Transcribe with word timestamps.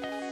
A 0.00 0.31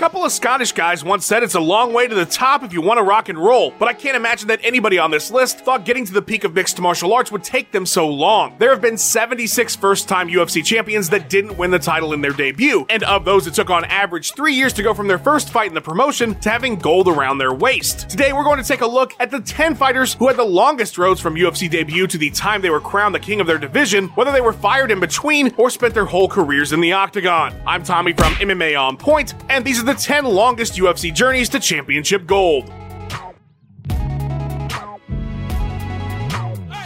couple 0.00 0.24
of 0.24 0.32
Scottish 0.32 0.72
guys 0.72 1.04
once 1.04 1.26
said 1.26 1.42
it's 1.42 1.56
a 1.56 1.60
long 1.60 1.92
way 1.92 2.08
to 2.08 2.14
the 2.14 2.24
top 2.24 2.62
if 2.62 2.72
you 2.72 2.80
want 2.80 2.96
to 2.96 3.02
rock 3.02 3.28
and 3.28 3.38
roll, 3.38 3.70
but 3.78 3.86
I 3.86 3.92
can't 3.92 4.16
imagine 4.16 4.48
that 4.48 4.58
anybody 4.62 4.98
on 4.98 5.10
this 5.10 5.30
list 5.30 5.60
thought 5.60 5.84
getting 5.84 6.06
to 6.06 6.12
the 6.14 6.22
peak 6.22 6.44
of 6.44 6.54
mixed 6.54 6.80
martial 6.80 7.12
arts 7.12 7.30
would 7.30 7.44
take 7.44 7.70
them 7.70 7.84
so 7.84 8.08
long. 8.08 8.56
There 8.58 8.70
have 8.70 8.80
been 8.80 8.96
76 8.96 9.76
first 9.76 10.08
time 10.08 10.30
UFC 10.30 10.64
champions 10.64 11.10
that 11.10 11.28
didn't 11.28 11.58
win 11.58 11.70
the 11.70 11.78
title 11.78 12.14
in 12.14 12.22
their 12.22 12.32
debut, 12.32 12.86
and 12.88 13.02
of 13.02 13.26
those, 13.26 13.46
it 13.46 13.52
took 13.52 13.68
on 13.68 13.84
average 13.84 14.32
three 14.32 14.54
years 14.54 14.72
to 14.72 14.82
go 14.82 14.94
from 14.94 15.06
their 15.06 15.18
first 15.18 15.50
fight 15.50 15.68
in 15.68 15.74
the 15.74 15.82
promotion 15.82 16.34
to 16.36 16.48
having 16.48 16.76
gold 16.76 17.06
around 17.06 17.36
their 17.36 17.52
waist. 17.52 18.08
Today, 18.08 18.32
we're 18.32 18.42
going 18.42 18.56
to 18.56 18.66
take 18.66 18.80
a 18.80 18.86
look 18.86 19.12
at 19.20 19.30
the 19.30 19.42
10 19.42 19.74
fighters 19.74 20.14
who 20.14 20.28
had 20.28 20.38
the 20.38 20.42
longest 20.42 20.96
roads 20.96 21.20
from 21.20 21.34
UFC 21.34 21.68
debut 21.68 22.06
to 22.06 22.16
the 22.16 22.30
time 22.30 22.62
they 22.62 22.70
were 22.70 22.80
crowned 22.80 23.14
the 23.14 23.20
king 23.20 23.38
of 23.38 23.46
their 23.46 23.58
division, 23.58 24.08
whether 24.14 24.32
they 24.32 24.40
were 24.40 24.54
fired 24.54 24.90
in 24.90 24.98
between 24.98 25.54
or 25.58 25.68
spent 25.68 25.92
their 25.92 26.06
whole 26.06 26.26
careers 26.26 26.72
in 26.72 26.80
the 26.80 26.94
octagon. 26.94 27.54
I'm 27.66 27.82
Tommy 27.82 28.14
from 28.14 28.32
MMA 28.36 28.80
On 28.80 28.96
Point, 28.96 29.34
and 29.50 29.62
these 29.62 29.78
are 29.78 29.84
the 29.84 29.89
10 29.94 30.24
longest 30.24 30.74
UFC 30.74 31.12
journeys 31.12 31.48
to 31.50 31.60
championship 31.60 32.26
gold. 32.26 32.72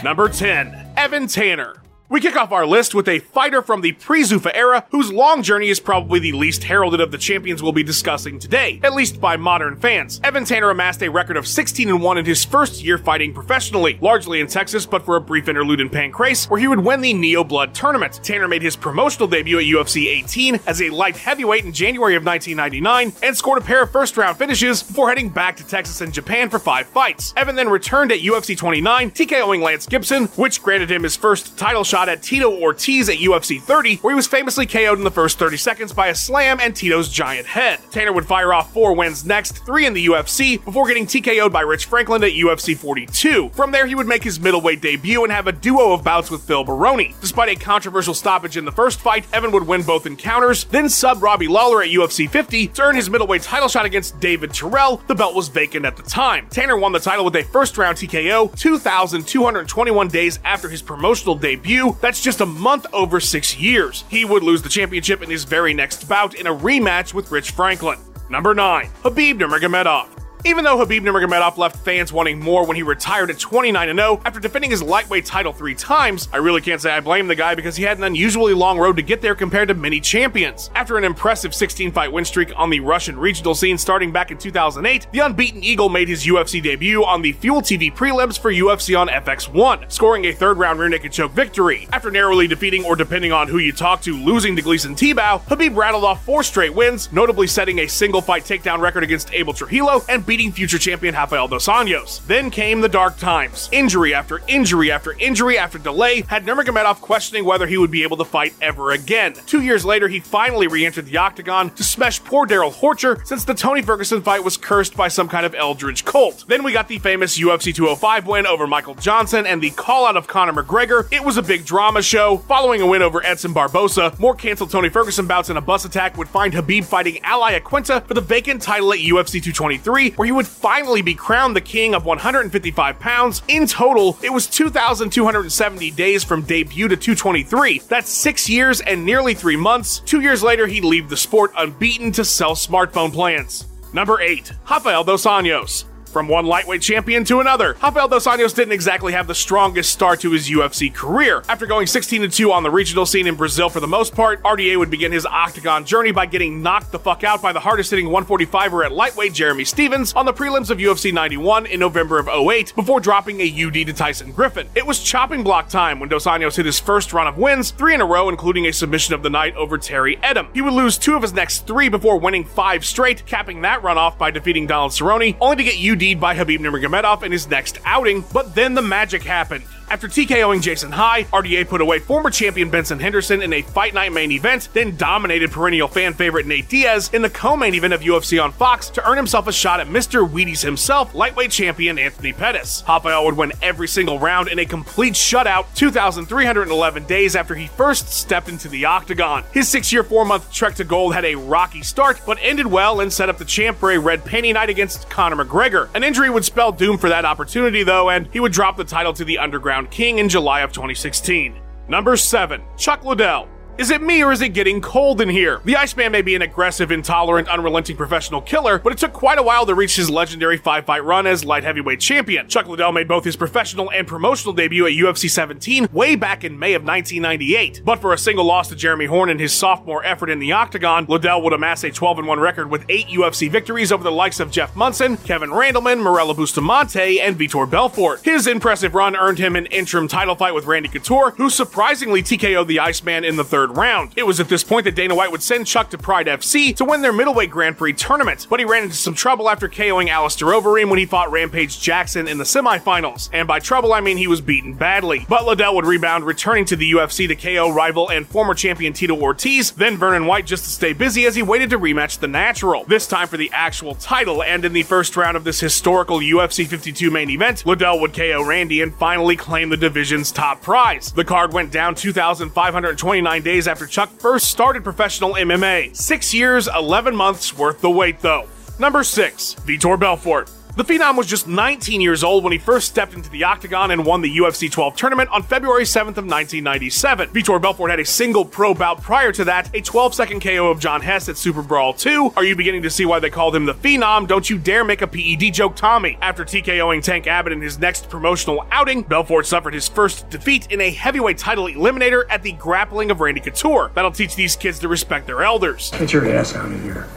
Number 0.03 0.29
10, 0.29 0.93
Evan 0.97 1.27
Tanner. 1.27 1.84
We 2.07 2.21
kick 2.21 2.35
off 2.35 2.51
our 2.51 2.67
list 2.67 2.93
with 2.93 3.07
a 3.07 3.17
fighter 3.17 3.63
from 3.63 3.81
the 3.81 3.93
pre-Zuffa 3.93 4.51
era 4.53 4.85
whose 4.91 5.11
long 5.11 5.41
journey 5.41 5.69
is 5.69 5.79
probably 5.79 6.19
the 6.19 6.33
least 6.33 6.63
heralded 6.63 7.01
of 7.01 7.11
the 7.11 7.17
champions 7.17 7.63
we'll 7.63 7.71
be 7.71 7.81
discussing 7.81 8.37
today, 8.37 8.79
at 8.83 8.93
least 8.93 9.19
by 9.19 9.37
modern 9.37 9.75
fans. 9.75 10.21
Evan 10.23 10.45
Tanner 10.45 10.69
amassed 10.69 11.01
a 11.01 11.09
record 11.09 11.35
of 11.35 11.47
16 11.47 11.89
and 11.89 12.03
1 12.03 12.17
in 12.19 12.25
his 12.25 12.45
first 12.45 12.83
year 12.83 12.99
fighting 12.99 13.33
professionally, 13.33 13.97
largely 14.01 14.39
in 14.39 14.45
Texas, 14.45 14.85
but 14.85 15.03
for 15.03 15.15
a 15.15 15.21
brief 15.21 15.49
interlude 15.49 15.79
in 15.79 15.89
Pancrase, 15.89 16.47
where 16.47 16.59
he 16.59 16.67
would 16.67 16.79
win 16.79 17.01
the 17.01 17.11
Neo 17.11 17.43
Blood 17.43 17.73
tournament. 17.73 18.19
Tanner 18.21 18.47
made 18.47 18.61
his 18.61 18.75
promotional 18.75 19.27
debut 19.27 19.57
at 19.57 19.65
UFC 19.65 20.05
18 20.05 20.59
as 20.67 20.83
a 20.83 20.91
light 20.91 21.17
heavyweight 21.17 21.65
in 21.65 21.73
January 21.73 22.15
of 22.15 22.23
1999 22.23 23.13
and 23.23 23.35
scored 23.35 23.57
a 23.57 23.65
pair 23.65 23.81
of 23.81 23.91
first 23.91 24.15
round 24.15 24.37
finishes 24.37 24.83
before 24.83 25.09
heading 25.09 25.27
back 25.29 25.57
to 25.57 25.65
Texas 25.65 26.01
and 26.01 26.13
Japan 26.13 26.51
for 26.51 26.59
five 26.59 26.85
fights. 26.85 27.33
Evan 27.35 27.55
then 27.55 27.67
returned 27.67 28.11
at 28.11 28.19
UFC 28.19 28.55
29, 28.55 29.09
TKOing 29.09 29.63
Lance 29.63 29.87
Gibson, 29.87 30.25
which 30.35 30.61
granted 30.61 30.91
him 30.91 31.01
his 31.01 31.15
first 31.15 31.57
title 31.57 31.83
shot 31.83 31.94
shot 31.95 32.09
at 32.09 32.21
Tito 32.21 32.51
Ortiz 32.51 33.07
at 33.07 33.19
UFC 33.19 33.61
30, 33.61 33.95
where 33.99 34.11
he 34.11 34.15
was 34.17 34.27
famously 34.27 34.65
KO'd 34.65 34.97
in 34.97 35.05
the 35.05 35.09
first 35.09 35.39
30 35.39 35.55
seconds 35.55 35.93
by 35.93 36.07
a 36.07 36.15
slam 36.15 36.59
and 36.59 36.75
Tito's 36.75 37.07
giant 37.07 37.47
head. 37.47 37.79
Tanner 37.89 38.11
would 38.11 38.25
fire 38.25 38.53
off 38.53 38.73
four 38.73 38.93
wins 38.93 39.23
next, 39.23 39.65
three 39.65 39.85
in 39.85 39.93
the 39.93 40.07
UFC, 40.07 40.61
before 40.65 40.89
getting 40.89 41.05
TKO'd 41.05 41.53
by 41.53 41.61
Rich 41.61 41.85
Franklin 41.85 42.21
at 42.25 42.33
UFC 42.33 42.75
42. 42.75 43.47
From 43.53 43.71
there, 43.71 43.85
he 43.85 43.95
would 43.95 44.07
make 44.07 44.25
his 44.25 44.41
middleweight 44.41 44.81
debut 44.81 45.23
and 45.23 45.31
have 45.31 45.47
a 45.47 45.53
duo 45.53 45.93
of 45.93 46.03
bouts 46.03 46.29
with 46.29 46.41
Phil 46.43 46.65
Baroni. 46.65 47.15
Despite 47.21 47.47
a 47.47 47.55
controversial 47.55 48.13
stoppage 48.13 48.57
in 48.57 48.65
the 48.65 48.73
first 48.73 48.99
fight, 48.99 49.25
Evan 49.31 49.51
would 49.51 49.65
win 49.65 49.81
both 49.81 50.05
encounters, 50.05 50.65
then 50.65 50.89
sub 50.89 51.23
Robbie 51.23 51.47
Lawler 51.47 51.81
at 51.81 51.91
UFC 51.91 52.29
50 52.29 52.67
to 52.67 52.81
earn 52.81 52.97
his 52.97 53.09
middleweight 53.09 53.43
title 53.43 53.69
shot 53.69 53.85
against 53.85 54.19
David 54.19 54.53
Terrell. 54.53 55.01
The 55.07 55.15
belt 55.15 55.33
was 55.33 55.47
vacant 55.47 55.85
at 55.85 55.95
the 55.95 56.03
time. 56.03 56.47
Tanner 56.49 56.77
won 56.77 56.91
the 56.91 56.99
title 56.99 57.23
with 57.23 57.37
a 57.37 57.43
first 57.43 57.77
round 57.77 57.95
TKO 57.95 58.53
2,221 58.59 60.09
days 60.09 60.39
after 60.43 60.67
his 60.67 60.81
promotional 60.81 61.35
debut 61.35 61.84
that's 61.93 62.21
just 62.21 62.41
a 62.41 62.45
month 62.45 62.85
over 62.93 63.19
six 63.19 63.57
years. 63.57 64.03
He 64.09 64.25
would 64.25 64.43
lose 64.43 64.61
the 64.61 64.69
championship 64.69 65.21
in 65.21 65.29
his 65.29 65.43
very 65.43 65.73
next 65.73 66.07
bout 66.09 66.35
in 66.35 66.47
a 66.47 66.53
rematch 66.53 67.13
with 67.13 67.31
Rich 67.31 67.51
Franklin. 67.51 67.99
Number 68.29 68.53
9. 68.53 68.89
Khabib 69.03 69.39
Nurmagomedov. 69.39 70.24
Even 70.47 70.63
though 70.63 70.77
Khabib 70.77 71.01
Nurmagomedov 71.01 71.57
left 71.57 71.77
fans 71.77 72.13
wanting 72.13 72.39
more 72.39 72.67
when 72.67 72.75
he 72.75 72.83
retired 72.83 73.31
at 73.31 73.37
29-0 73.37 74.21
after 74.25 74.39
defending 74.39 74.69
his 74.69 74.83
lightweight 74.83 75.25
title 75.25 75.51
three 75.51 75.73
times, 75.73 76.29
I 76.31 76.37
really 76.37 76.61
can't 76.61 76.79
say 76.79 76.91
I 76.91 76.99
blame 76.99 77.25
the 77.25 77.33
guy 77.33 77.55
because 77.55 77.75
he 77.75 77.81
had 77.81 77.97
an 77.97 78.03
unusually 78.03 78.53
long 78.53 78.77
road 78.77 78.95
to 78.97 79.01
get 79.01 79.23
there 79.23 79.33
compared 79.33 79.69
to 79.69 79.73
many 79.73 79.99
champions. 79.99 80.69
After 80.75 80.99
an 80.99 81.03
impressive 81.03 81.53
16-fight 81.53 82.11
win 82.11 82.25
streak 82.25 82.53
on 82.55 82.69
the 82.69 82.79
Russian 82.79 83.17
regional 83.17 83.55
scene 83.55 83.75
starting 83.75 84.11
back 84.11 84.29
in 84.29 84.37
2008, 84.37 85.07
the 85.11 85.21
unbeaten 85.21 85.63
Eagle 85.63 85.89
made 85.89 86.07
his 86.07 86.27
UFC 86.27 86.61
debut 86.61 87.03
on 87.03 87.23
the 87.23 87.31
Fuel 87.31 87.63
TV 87.63 87.91
prelims 87.91 88.37
for 88.37 88.53
UFC 88.53 88.95
on 88.95 89.07
FX1, 89.07 89.91
scoring 89.91 90.25
a 90.25 90.31
third-round 90.31 90.79
rear 90.79 90.89
naked 90.89 91.11
choke 91.11 91.31
victory. 91.31 91.87
After 91.91 92.11
narrowly 92.11 92.47
defeating 92.47 92.85
or 92.85 92.95
depending 92.95 93.31
on 93.31 93.47
who 93.47 93.57
you 93.57 93.71
talk 93.71 94.03
to, 94.03 94.15
losing 94.15 94.55
to 94.57 94.61
Gleison 94.61 94.95
Tibau, 94.95 95.41
Khabib 95.45 95.75
rattled 95.75 96.03
off 96.03 96.23
four 96.23 96.43
straight 96.43 96.75
wins, 96.75 97.11
notably 97.11 97.47
setting 97.47 97.79
a 97.79 97.87
single-fight 97.87 98.43
takedown 98.43 98.79
record 98.79 99.03
against 99.03 99.33
Abel 99.33 99.51
Trujillo 99.51 100.03
and 100.07 100.23
beating 100.23 100.34
beating 100.35 100.51
future 100.51 100.77
champion 100.77 101.15
Rafael 101.15 101.47
Dos 101.47 101.65
Anjos. 101.67 102.19
Then 102.27 102.49
came 102.49 102.81
the 102.81 102.89
dark 102.89 103.17
times. 103.17 103.69
Injury 103.71 104.13
after 104.13 104.41
injury 104.49 104.91
after 104.91 105.13
injury 105.17 105.57
after 105.57 105.77
delay 105.77 106.23
had 106.23 106.45
Nurmagomedov 106.45 106.99
questioning 106.99 107.45
whether 107.45 107.65
he 107.65 107.77
would 107.77 107.89
be 107.89 108.03
able 108.03 108.17
to 108.17 108.25
fight 108.25 108.53
ever 108.61 108.91
again. 108.91 109.33
Two 109.45 109.61
years 109.61 109.85
later, 109.85 110.09
he 110.09 110.19
finally 110.19 110.67
re-entered 110.67 111.05
the 111.05 111.15
octagon 111.15 111.69
to 111.75 111.85
smash 111.85 112.21
poor 112.21 112.45
Darrell 112.45 112.69
Horcher 112.69 113.25
since 113.25 113.45
the 113.45 113.53
Tony 113.53 113.81
Ferguson 113.81 114.21
fight 114.21 114.43
was 114.43 114.57
cursed 114.57 114.97
by 114.97 115.07
some 115.07 115.29
kind 115.29 115.45
of 115.45 115.55
eldritch 115.55 116.03
cult. 116.03 116.43
Then 116.49 116.63
we 116.63 116.73
got 116.73 116.89
the 116.89 116.99
famous 116.99 117.39
UFC 117.39 117.73
205 117.73 118.27
win 118.27 118.45
over 118.45 118.67
Michael 118.67 118.95
Johnson 118.95 119.45
and 119.45 119.61
the 119.61 119.69
call 119.69 120.05
out 120.05 120.17
of 120.17 120.27
Conor 120.27 120.51
McGregor. 120.51 121.07
It 121.13 121.23
was 121.23 121.37
a 121.37 121.43
big 121.43 121.63
drama 121.65 122.01
show. 122.01 122.39
Following 122.39 122.81
a 122.81 122.85
win 122.85 123.01
over 123.01 123.25
Edson 123.25 123.53
Barbosa, 123.53 124.19
more 124.19 124.35
canceled 124.35 124.71
Tony 124.71 124.89
Ferguson 124.89 125.27
bouts 125.27 125.47
and 125.47 125.57
a 125.57 125.61
bus 125.61 125.85
attack 125.85 126.17
would 126.17 126.27
find 126.27 126.53
Khabib 126.53 126.83
fighting 126.83 127.21
Al 127.23 127.39
Iaquinta 127.39 128.05
for 128.05 128.13
the 128.13 128.19
vacant 128.19 128.61
title 128.61 128.91
at 128.91 128.99
UFC 128.99 129.41
223, 129.41 130.11
where 130.11 130.24
he 130.25 130.31
would 130.31 130.47
finally 130.47 131.01
be 131.01 131.13
crowned 131.13 131.55
the 131.55 131.61
king 131.61 131.95
of 131.95 132.05
155 132.05 132.99
pounds. 132.99 133.41
In 133.47 133.67
total, 133.67 134.17
it 134.21 134.31
was 134.31 134.47
2,270 134.47 135.91
days 135.91 136.23
from 136.23 136.41
debut 136.41 136.87
to 136.87 136.97
223. 136.97 137.79
That's 137.87 138.09
six 138.09 138.49
years 138.49 138.81
and 138.81 139.05
nearly 139.05 139.33
three 139.33 139.55
months. 139.57 139.99
Two 139.99 140.21
years 140.21 140.43
later, 140.43 140.67
he'd 140.67 140.83
leave 140.83 141.09
the 141.09 141.17
sport 141.17 141.51
unbeaten 141.57 142.11
to 142.13 142.25
sell 142.25 142.55
smartphone 142.55 143.13
plans. 143.13 143.65
Number 143.93 144.19
8. 144.19 144.51
Rafael 144.69 145.03
Dos 145.03 145.25
Anjos. 145.25 145.85
From 146.15 146.29
one 146.29 146.45
lightweight 146.45 146.81
champion 146.81 147.25
to 147.25 147.41
another, 147.41 147.75
Rafael 147.83 148.07
Dos 148.07 148.25
Anjos 148.25 148.55
didn't 148.55 148.71
exactly 148.71 149.11
have 149.11 149.27
the 149.27 149.35
strongest 149.35 149.91
start 149.91 150.21
to 150.21 150.31
his 150.31 150.49
UFC 150.49 150.93
career. 150.93 151.43
After 151.49 151.65
going 151.65 151.87
16 151.87 152.31
2 152.31 152.53
on 152.53 152.63
the 152.63 152.71
regional 152.71 153.05
scene 153.05 153.27
in 153.27 153.35
Brazil 153.35 153.67
for 153.67 153.81
the 153.81 153.87
most 153.89 154.15
part, 154.15 154.41
RDA 154.43 154.77
would 154.77 154.89
begin 154.89 155.11
his 155.11 155.25
octagon 155.25 155.83
journey 155.83 156.13
by 156.13 156.25
getting 156.25 156.61
knocked 156.61 156.93
the 156.93 156.99
fuck 156.99 157.25
out 157.25 157.41
by 157.41 157.51
the 157.51 157.59
hardest 157.59 157.89
hitting 157.89 158.07
145er 158.07 158.85
at 158.85 158.93
lightweight 158.93 159.33
Jeremy 159.33 159.65
Stephens 159.65 160.13
on 160.13 160.25
the 160.25 160.31
prelims 160.31 160.69
of 160.69 160.77
UFC 160.77 161.11
91 161.11 161.65
in 161.65 161.81
November 161.81 162.17
of 162.17 162.29
08 162.29 162.73
before 162.75 163.01
dropping 163.01 163.41
a 163.41 163.65
UD 163.65 163.73
to 163.85 163.91
Tyson 163.91 164.31
Griffin. 164.31 164.69
It 164.73 164.87
was 164.87 165.03
chopping 165.03 165.43
block 165.43 165.67
time 165.67 165.99
when 165.99 166.07
Dos 166.07 166.27
Anjos 166.27 166.55
hit 166.55 166.65
his 166.65 166.79
first 166.79 167.11
run 167.11 167.27
of 167.27 167.37
wins, 167.37 167.71
three 167.71 167.93
in 167.93 167.99
a 167.99 168.05
row, 168.05 168.29
including 168.29 168.67
a 168.67 168.71
submission 168.71 169.13
of 169.15 169.21
the 169.21 169.29
night 169.29 169.53
over 169.57 169.77
Terry 169.77 170.15
Etim. 170.23 170.47
He 170.53 170.61
would 170.61 170.71
lose 170.71 170.97
two 170.97 171.17
of 171.17 171.23
his 171.23 171.33
next 171.33 171.67
three 171.67 171.89
before 171.89 172.17
winning 172.17 172.45
five 172.45 172.85
straight, 172.85 173.25
capping 173.25 173.63
that 173.63 173.83
run 173.83 173.97
off 173.97 174.17
by 174.17 174.31
defeating 174.31 174.65
Donald 174.65 174.93
Cerrone, 174.93 175.35
only 175.41 175.57
to 175.57 175.63
get 175.65 175.75
UD 175.75 176.04
by 176.13 176.35
Khabib 176.35 176.59
Nurmagomedov 176.59 177.23
in 177.23 177.31
his 177.31 177.49
next 177.49 177.79
outing, 177.85 178.23
but 178.31 178.53
then 178.53 178.75
the 178.75 178.81
magic 178.81 179.23
happened. 179.23 179.63
After 179.87 180.07
TKOing 180.07 180.63
Jason 180.63 180.91
High, 180.91 181.25
RDA 181.25 181.67
put 181.67 181.79
away 181.79 181.99
former 181.99 182.31
champion 182.31 182.71
Benson 182.71 182.99
Henderson 182.99 183.43
in 183.43 183.53
a 183.53 183.61
fight 183.61 183.93
night 183.93 184.11
main 184.11 184.31
event, 184.31 184.69
then 184.73 184.97
dominated 184.97 185.51
perennial 185.51 185.87
fan 185.87 186.13
favorite 186.13 186.47
Nate 186.47 186.67
Diaz 186.67 187.11
in 187.13 187.21
the 187.21 187.29
co-main 187.29 187.75
event 187.75 187.93
of 187.93 188.01
UFC 188.01 188.43
on 188.43 188.51
Fox 188.51 188.89
to 188.89 189.07
earn 189.07 189.15
himself 189.15 189.47
a 189.47 189.51
shot 189.51 189.79
at 189.79 189.87
Mr. 189.87 190.27
Wheaties 190.27 190.63
himself, 190.63 191.13
lightweight 191.13 191.51
champion 191.51 191.99
Anthony 191.99 192.33
Pettis. 192.33 192.83
Rafael 192.87 193.25
would 193.25 193.37
win 193.37 193.53
every 193.61 193.87
single 193.87 194.17
round 194.17 194.47
in 194.47 194.57
a 194.57 194.65
complete 194.65 195.13
shutout 195.13 195.67
2,311 195.75 197.05
days 197.05 197.35
after 197.35 197.53
he 197.53 197.67
first 197.67 198.09
stepped 198.09 198.49
into 198.49 198.67
the 198.67 198.85
octagon. 198.85 199.43
His 199.51 199.69
six-year, 199.69 200.03
four-month 200.03 200.51
trek 200.51 200.75
to 200.75 200.83
gold 200.83 201.13
had 201.13 201.25
a 201.25 201.35
rocky 201.35 201.83
start, 201.83 202.19
but 202.25 202.39
ended 202.41 202.65
well 202.65 203.01
and 203.01 203.13
set 203.13 203.29
up 203.29 203.37
the 203.37 203.45
champ 203.45 203.77
for 203.77 203.91
a 203.91 203.99
red 203.99 204.25
panty 204.25 204.51
night 204.51 204.69
against 204.69 205.11
Conor 205.11 205.45
McGregor. 205.45 205.89
An 205.93 206.03
injury 206.03 206.31
would 206.31 206.43
spell 206.43 206.71
doom 206.71 206.97
for 206.97 207.09
that 207.09 207.23
opportunity 207.23 207.83
though, 207.83 208.09
and 208.09 208.27
he 208.33 208.39
would 208.39 208.51
drop 208.51 208.77
the 208.77 208.83
title 208.83 209.13
to 209.13 209.23
the 209.23 209.37
underground 209.37 209.74
King 209.87 210.19
in 210.19 210.29
July 210.29 210.61
of 210.61 210.71
2016. 210.71 211.59
Number 211.87 212.15
7. 212.15 212.61
Chuck 212.77 213.03
Liddell. 213.03 213.49
Is 213.77 213.91
it 213.91 214.01
me 214.01 214.23
or 214.23 214.31
is 214.31 214.41
it 214.41 214.53
getting 214.53 214.79
cold 214.79 215.19
in 215.19 215.27
here? 215.27 215.59
The 215.65 215.75
Iceman 215.75 216.09
may 216.09 216.21
be 216.21 216.33
an 216.33 216.41
aggressive, 216.41 216.93
intolerant, 216.93 217.49
unrelenting 217.49 217.97
professional 217.97 218.39
killer, 218.39 218.79
but 218.79 218.93
it 218.93 218.99
took 218.99 219.11
quite 219.11 219.37
a 219.37 219.43
while 219.43 219.65
to 219.65 219.75
reach 219.75 219.97
his 219.97 220.09
legendary 220.09 220.55
five 220.55 220.85
fight 220.85 221.03
run 221.03 221.27
as 221.27 221.43
light 221.43 221.65
heavyweight 221.65 221.99
champion. 221.99 222.47
Chuck 222.47 222.67
Liddell 222.67 222.93
made 222.93 223.09
both 223.09 223.25
his 223.25 223.35
professional 223.35 223.91
and 223.91 224.07
promotional 224.07 224.53
debut 224.53 224.85
at 224.85 224.93
UFC 224.93 225.29
17 225.29 225.89
way 225.91 226.15
back 226.15 226.45
in 226.45 226.57
May 226.57 226.73
of 226.73 226.85
1998. 226.85 227.81
But 227.83 227.99
for 227.99 228.13
a 228.13 228.17
single 228.17 228.45
loss 228.45 228.69
to 228.69 228.77
Jeremy 228.77 229.07
Horn 229.07 229.29
in 229.29 229.39
his 229.39 229.51
sophomore 229.51 230.05
effort 230.05 230.29
in 230.29 230.39
the 230.39 230.53
octagon, 230.53 231.05
Liddell 231.09 231.41
would 231.41 231.51
amass 231.51 231.83
a 231.83 231.91
12 231.91 232.25
1 232.25 232.39
record 232.39 232.69
with 232.69 232.85
eight 232.87 233.07
UFC 233.07 233.51
victories 233.51 233.91
over 233.91 234.05
the 234.05 234.11
likes 234.11 234.39
of 234.39 234.51
Jeff 234.51 234.73
Monson, 234.77 235.17
Kevin 235.17 235.49
Randleman, 235.49 235.99
Murilo 235.99 236.33
Bustamante, 236.33 237.19
and 237.19 237.37
Vitor 237.37 237.69
Belfort. 237.69 238.23
His 238.23 238.47
impressive 238.47 238.95
run 238.95 239.17
earned 239.17 239.39
him 239.39 239.57
an 239.57 239.65
interim 239.65 240.07
title 240.07 240.35
fight 240.35 240.55
with 240.55 240.63
Randy 240.63 240.87
Couture, 240.87 241.31
who 241.31 241.49
surprisingly 241.49 242.23
TKO'd 242.23 242.69
the 242.69 242.79
Iceman 242.79 243.25
in 243.25 243.35
the 243.35 243.43
third 243.43 243.64
third 243.65 243.77
round. 243.77 244.11
It 244.15 244.23
was 244.27 244.39
at 244.39 244.49
this 244.49 244.63
point 244.63 244.85
that 244.85 244.95
Dana 244.95 245.15
White 245.15 245.31
would 245.31 245.41
send 245.41 245.67
Chuck 245.67 245.89
to 245.89 245.97
Pride 245.97 246.27
FC 246.27 246.75
to 246.75 246.85
win 246.85 247.01
their 247.01 247.13
middleweight 247.13 247.49
Grand 247.49 247.77
Prix 247.77 247.93
tournament, 247.93 248.47
but 248.49 248.59
he 248.59 248.65
ran 248.65 248.83
into 248.83 248.95
some 248.95 249.15
trouble 249.15 249.49
after 249.49 249.67
KOing 249.67 250.09
Alistair 250.09 250.49
Overeem 250.49 250.89
when 250.89 250.99
he 250.99 251.05
fought 251.05 251.31
Rampage 251.31 251.79
Jackson 251.79 252.27
in 252.27 252.37
the 252.37 252.43
semifinals. 252.43 253.29
And 253.33 253.47
by 253.47 253.59
trouble, 253.59 253.93
I 253.93 254.01
mean 254.01 254.17
he 254.17 254.27
was 254.27 254.41
beaten 254.41 254.73
badly. 254.73 255.25
But 255.27 255.45
Liddell 255.45 255.75
would 255.75 255.85
rebound, 255.85 256.25
returning 256.25 256.65
to 256.65 256.75
the 256.75 256.91
UFC 256.91 257.27
to 257.27 257.35
KO 257.35 257.71
rival 257.73 258.09
and 258.09 258.27
former 258.27 258.53
champion 258.53 258.93
Tito 258.93 259.15
Ortiz, 259.19 259.71
then 259.71 259.97
Vernon 259.97 260.25
White 260.25 260.45
just 260.45 260.63
to 260.65 260.69
stay 260.69 260.93
busy 260.93 261.25
as 261.25 261.35
he 261.35 261.41
waited 261.41 261.71
to 261.71 261.79
rematch 261.79 262.19
the 262.19 262.27
natural, 262.27 262.83
this 262.85 263.07
time 263.07 263.27
for 263.27 263.37
the 263.37 263.49
actual 263.51 263.95
title. 263.95 264.43
And 264.43 264.63
in 264.63 264.73
the 264.73 264.83
first 264.83 265.17
round 265.17 265.37
of 265.37 265.43
this 265.43 265.59
historical 265.59 266.19
UFC 266.19 266.67
52 266.67 267.09
main 267.09 267.29
event, 267.29 267.65
Liddell 267.65 267.99
would 268.01 268.13
KO 268.13 268.43
Randy 268.43 268.81
and 268.81 268.93
finally 268.93 269.35
claim 269.35 269.69
the 269.69 269.77
division's 269.77 270.31
top 270.31 270.61
prize. 270.61 271.11
The 271.11 271.25
card 271.25 271.53
went 271.53 271.71
down 271.71 271.95
2,529 271.95 273.41
days 273.41 273.54
after 273.63 273.87
Chuck 273.87 274.09
first 274.09 274.51
started 274.51 274.83
professional 274.83 275.33
MMA. 275.35 275.95
Six 275.95 276.33
years, 276.33 276.67
11 276.67 277.15
months 277.15 277.57
worth 277.57 277.79
the 277.79 277.89
wait, 277.89 278.19
though. 278.19 278.47
Number 278.79 279.03
6. 279.03 279.55
Vitor 279.65 279.97
Belfort. 279.97 280.49
The 280.75 280.83
Phenom 280.83 281.15
was 281.15 281.25
just 281.25 281.47
19 281.47 282.01
years 282.01 282.21
old 282.21 282.43
when 282.43 282.51
he 282.51 282.59
first 282.59 282.89
stepped 282.89 283.13
into 283.13 283.29
the 283.29 283.45
octagon 283.45 283.91
and 283.91 284.05
won 284.05 284.21
the 284.21 284.37
UFC 284.39 284.69
12 284.69 284.97
tournament 284.97 285.29
on 285.29 285.41
February 285.41 285.85
7th 285.85 286.17
of 286.17 286.25
1997. 286.25 287.29
Vitor 287.29 287.61
Belfort 287.61 287.91
had 287.91 288.01
a 288.01 288.05
single 288.05 288.43
pro 288.43 288.73
bout 288.73 289.01
prior 289.01 289.31
to 289.31 289.45
that, 289.45 289.69
a 289.73 289.79
12-second 289.79 290.41
KO 290.41 290.69
of 290.69 290.81
Jon 290.81 290.99
Hess 290.99 291.29
at 291.29 291.37
Super 291.37 291.61
Brawl 291.61 291.93
2. 291.93 292.33
Are 292.35 292.43
you 292.43 292.57
beginning 292.57 292.81
to 292.81 292.89
see 292.89 293.05
why 293.05 293.19
they 293.21 293.29
called 293.29 293.55
him 293.55 293.65
the 293.65 293.73
Phenom? 293.73 294.27
Don't 294.27 294.49
you 294.49 294.57
dare 294.57 294.83
make 294.83 295.01
a 295.01 295.07
PED 295.07 295.53
joke, 295.53 295.77
Tommy. 295.77 296.17
After 296.21 296.43
TKOing 296.43 297.01
Tank 297.01 297.25
Abbott 297.25 297.53
in 297.53 297.61
his 297.61 297.79
next 297.79 298.09
promotional 298.09 298.67
outing, 298.69 299.03
Belfort 299.03 299.45
suffered 299.45 299.73
his 299.73 299.87
first 299.87 300.29
defeat 300.29 300.69
in 300.73 300.81
a 300.81 300.91
heavyweight 300.91 301.37
title 301.37 301.67
eliminator 301.67 302.25
at 302.29 302.43
the 302.43 302.51
grappling 302.51 303.11
of 303.11 303.21
Randy 303.21 303.39
Couture. 303.39 303.91
That'll 303.93 304.11
teach 304.11 304.35
these 304.35 304.57
kids 304.57 304.79
to 304.79 304.89
respect 304.89 305.25
their 305.25 305.41
elders. 305.41 305.91
Get 305.91 306.11
your 306.11 306.27
ass 306.27 306.53
out 306.53 306.69
of 306.69 306.83
here. 306.83 307.07